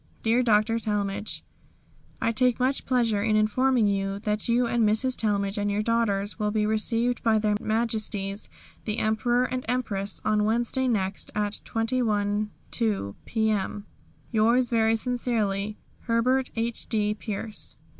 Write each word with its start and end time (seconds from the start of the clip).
"Dear 0.23 0.41
Dr. 0.41 0.79
Talmage 0.79 1.43
"I 2.19 2.31
take 2.31 2.59
much 2.59 2.87
pleasure 2.87 3.21
in 3.21 3.35
informing 3.35 3.85
you 3.85 4.17
that 4.21 4.49
you 4.49 4.65
and 4.65 4.83
Mrs. 4.83 5.15
Talmage 5.15 5.59
and 5.59 5.69
your 5.69 5.83
daughters 5.83 6.39
will 6.39 6.49
be 6.49 6.65
received 6.65 7.21
by 7.21 7.37
Their 7.37 7.55
Majesties 7.61 8.49
the 8.85 8.97
Emperor 8.97 9.43
and 9.43 9.63
Empress 9.67 10.19
on 10.25 10.43
Wednesday 10.43 10.87
next, 10.87 11.29
at 11.35 11.61
2½ 11.65 13.13
p.m. 13.25 13.85
"Yours 14.31 14.71
very 14.71 14.95
sincerely, 14.95 15.77
"HERBERT 16.07 16.49
H.D. 16.55 17.13
PIERCE. 17.13 17.75